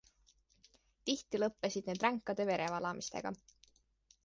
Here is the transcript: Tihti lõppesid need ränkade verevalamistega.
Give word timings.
Tihti 1.09 1.41
lõppesid 1.43 1.91
need 1.91 2.01
ränkade 2.07 2.49
verevalamistega. 2.53 3.37